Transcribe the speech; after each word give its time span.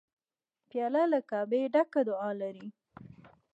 پیاله 0.69 1.03
له 1.13 1.19
کعبې 1.29 1.61
ډکه 1.73 2.01
دعا 2.07 2.29
لري. 2.41 2.67